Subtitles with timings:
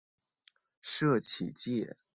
[0.81, 1.95] 社企界